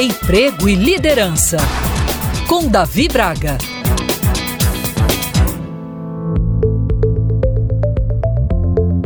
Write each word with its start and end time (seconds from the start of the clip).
Emprego 0.00 0.68
e 0.68 0.76
Liderança, 0.76 1.56
com 2.46 2.68
Davi 2.68 3.08
Braga. 3.08 3.58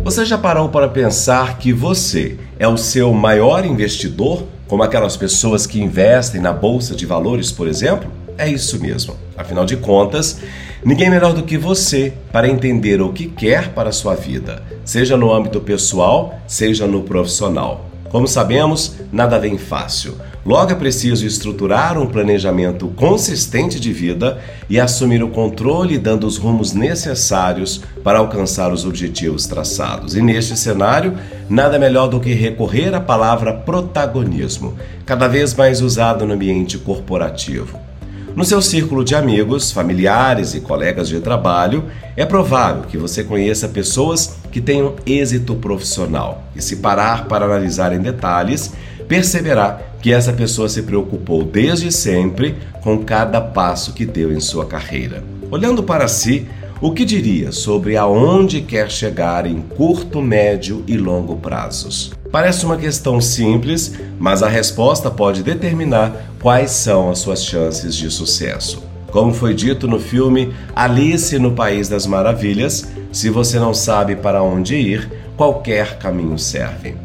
Você 0.04 0.26
já 0.26 0.36
parou 0.36 0.68
para 0.68 0.90
pensar 0.90 1.56
que 1.56 1.72
você 1.72 2.36
é 2.58 2.68
o 2.68 2.76
seu 2.76 3.10
maior 3.14 3.64
investidor, 3.64 4.44
como 4.68 4.82
aquelas 4.82 5.16
pessoas 5.16 5.66
que 5.66 5.80
investem 5.80 6.42
na 6.42 6.52
bolsa 6.52 6.94
de 6.94 7.06
valores, 7.06 7.50
por 7.50 7.66
exemplo? 7.66 8.12
É 8.36 8.46
isso 8.46 8.78
mesmo. 8.78 9.16
Afinal 9.34 9.64
de 9.64 9.78
contas, 9.78 10.40
ninguém 10.84 11.08
melhor 11.08 11.32
do 11.32 11.42
que 11.42 11.56
você 11.56 12.12
para 12.30 12.46
entender 12.46 13.00
o 13.00 13.14
que 13.14 13.28
quer 13.28 13.70
para 13.70 13.88
a 13.88 13.92
sua 13.92 14.14
vida, 14.14 14.62
seja 14.84 15.16
no 15.16 15.32
âmbito 15.32 15.58
pessoal, 15.58 16.38
seja 16.46 16.86
no 16.86 17.02
profissional. 17.02 17.91
Como 18.12 18.28
sabemos, 18.28 18.96
nada 19.10 19.38
vem 19.38 19.56
fácil. 19.56 20.16
Logo 20.44 20.70
é 20.70 20.74
preciso 20.74 21.26
estruturar 21.26 21.96
um 21.98 22.06
planejamento 22.06 22.88
consistente 22.88 23.80
de 23.80 23.90
vida 23.90 24.38
e 24.68 24.78
assumir 24.78 25.22
o 25.22 25.30
controle, 25.30 25.96
dando 25.96 26.26
os 26.26 26.36
rumos 26.36 26.74
necessários 26.74 27.80
para 28.04 28.18
alcançar 28.18 28.70
os 28.70 28.84
objetivos 28.84 29.46
traçados. 29.46 30.14
E 30.14 30.20
neste 30.20 30.58
cenário, 30.58 31.16
nada 31.48 31.78
melhor 31.78 32.06
do 32.08 32.20
que 32.20 32.34
recorrer 32.34 32.94
à 32.94 33.00
palavra 33.00 33.54
protagonismo, 33.54 34.74
cada 35.06 35.26
vez 35.26 35.54
mais 35.54 35.80
usada 35.80 36.26
no 36.26 36.34
ambiente 36.34 36.76
corporativo. 36.76 37.91
No 38.34 38.46
seu 38.46 38.62
círculo 38.62 39.04
de 39.04 39.14
amigos, 39.14 39.70
familiares 39.70 40.54
e 40.54 40.60
colegas 40.60 41.06
de 41.06 41.20
trabalho, 41.20 41.84
é 42.16 42.24
provável 42.24 42.84
que 42.84 42.96
você 42.96 43.22
conheça 43.22 43.68
pessoas 43.68 44.36
que 44.50 44.58
tenham 44.58 44.96
êxito 45.04 45.54
profissional 45.54 46.42
e, 46.56 46.62
se 46.62 46.76
parar 46.76 47.26
para 47.26 47.44
analisar 47.44 47.92
em 47.92 48.00
detalhes, 48.00 48.72
perceberá 49.06 49.80
que 50.00 50.10
essa 50.10 50.32
pessoa 50.32 50.66
se 50.66 50.82
preocupou 50.82 51.44
desde 51.44 51.92
sempre 51.92 52.56
com 52.82 53.04
cada 53.04 53.38
passo 53.38 53.92
que 53.92 54.06
deu 54.06 54.32
em 54.32 54.40
sua 54.40 54.64
carreira. 54.64 55.22
Olhando 55.50 55.82
para 55.82 56.08
si, 56.08 56.48
o 56.82 56.90
que 56.90 57.04
diria 57.04 57.52
sobre 57.52 57.96
aonde 57.96 58.60
quer 58.60 58.90
chegar 58.90 59.46
em 59.46 59.60
curto, 59.60 60.20
médio 60.20 60.82
e 60.88 60.96
longo 60.96 61.36
prazos? 61.36 62.12
Parece 62.32 62.66
uma 62.66 62.76
questão 62.76 63.20
simples, 63.20 63.94
mas 64.18 64.42
a 64.42 64.48
resposta 64.48 65.08
pode 65.08 65.44
determinar 65.44 66.12
quais 66.40 66.72
são 66.72 67.08
as 67.08 67.20
suas 67.20 67.44
chances 67.44 67.94
de 67.94 68.10
sucesso. 68.10 68.82
Como 69.12 69.32
foi 69.32 69.54
dito 69.54 69.86
no 69.86 70.00
filme 70.00 70.52
Alice 70.74 71.38
no 71.38 71.52
País 71.52 71.88
das 71.88 72.04
Maravilhas, 72.04 72.88
se 73.12 73.30
você 73.30 73.60
não 73.60 73.72
sabe 73.72 74.16
para 74.16 74.42
onde 74.42 74.74
ir, 74.74 75.08
qualquer 75.36 75.98
caminho 75.98 76.36
serve. 76.36 76.96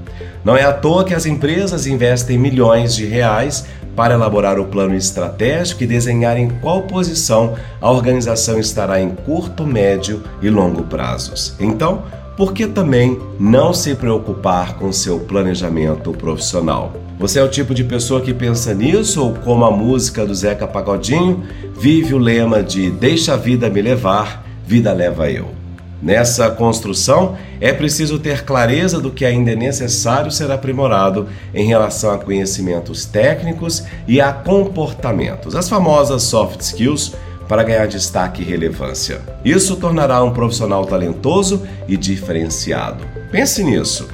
Não 0.44 0.58
é 0.58 0.64
à 0.64 0.73
toa 0.73 1.03
que 1.03 1.14
as 1.14 1.28
empresas 1.28 1.86
investem 1.86 2.36
milhões 2.39 2.95
de 2.95 3.06
reais 3.06 3.67
para 3.98 4.14
elaborar 4.14 4.59
o 4.59 4.66
plano 4.66 4.95
estratégico 4.95 5.84
e 5.84 5.88
desenhar 5.88 6.38
em 6.38 6.50
qual 6.62 6.84
posição 6.84 7.56
a 7.81 7.92
organização 7.92 8.59
estará 8.59 9.02
em 9.02 9.09
curto, 9.09 9.66
médio 9.66 10.22
e 10.40 10.52
longo 10.52 10.84
prazos. 10.84 11.56
Então, 11.59 12.03
por 12.38 12.53
que 12.53 12.68
também 12.68 13.20
não 13.40 13.73
se 13.73 13.95
preocupar 13.95 14.75
com 14.75 14.92
seu 14.92 15.22
planejamento 15.22 16.12
profissional? 16.12 16.94
Você 17.18 17.40
é 17.40 17.44
o 17.44 17.50
tipo 17.50 17.73
de 17.73 17.84
pessoa 17.84 18.22
que 18.22 18.36
pensa 18.36 18.72
nisso 18.75 19.23
ou, 19.23 19.34
como 19.34 19.66
a 19.66 19.72
música 19.72 20.23
do 20.23 20.36
Zeca 20.36 20.68
Pagodinho, 20.68 21.44
vive 21.75 22.14
o 22.14 22.20
lema 22.20 22.62
de 22.62 22.92
Deixa 22.92 23.34
a 23.34 23.38
vida 23.38 23.68
me 23.68 23.81
levar, 23.81 24.45
vida 24.64 24.94
leva 24.94 25.31
eu? 25.31 25.67
Nessa 26.02 26.50
construção, 26.50 27.36
é 27.59 27.73
preciso 27.73 28.20
ter 28.20 28.44
clareza 28.44 29.00
do 29.00 29.12
que 29.12 29.26
ainda 29.26 29.52
é 29.52 29.56
necessário 29.56 30.31
ser 30.31 30.52
aprimorado 30.52 31.28
em 31.53 31.67
relação 31.67 32.12
a 32.12 32.20
conhecimentos 32.20 33.06
técnicos 33.06 33.84
e 34.08 34.22
a 34.22 34.31
comportamentos, 34.31 35.56
as 35.56 35.68
famosas 35.68 36.23
soft 36.23 36.62
skills 36.62 37.14
para 37.48 37.64
ganhar 37.64 37.88
destaque 37.88 38.42
e 38.42 38.45
relevância. 38.45 39.22
Isso 39.44 39.78
tornará 39.78 40.24
um 40.24 40.34
profissional 40.34 40.85
talentoso 40.85 41.66
e 41.88 41.97
diferenciado. 41.97 43.06
Pense 43.31 43.64
nisso. 43.64 44.08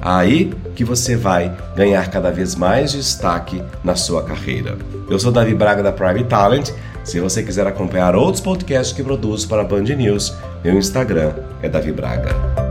Aí 0.00 0.52
que 0.74 0.84
você 0.84 1.14
vai 1.14 1.56
ganhar 1.76 2.10
cada 2.10 2.30
vez 2.30 2.56
mais 2.56 2.92
destaque 2.92 3.62
na 3.84 3.94
sua 3.94 4.24
carreira. 4.24 4.76
Eu 5.08 5.18
sou 5.18 5.30
Davi 5.30 5.54
Braga 5.54 5.82
da 5.82 5.92
Private 5.92 6.24
Talent. 6.24 6.70
Se 7.04 7.18
você 7.18 7.42
quiser 7.42 7.66
acompanhar 7.66 8.14
outros 8.14 8.40
podcasts 8.40 8.94
que 8.94 9.02
produzo 9.02 9.48
para 9.48 9.62
a 9.62 9.64
Band 9.64 9.82
News, 9.82 10.32
meu 10.62 10.78
Instagram 10.78 11.32
é 11.60 11.68
Davi 11.68 11.92
Braga. 11.92 12.61